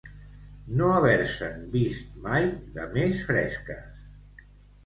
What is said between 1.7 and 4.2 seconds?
vist mai de més fresques.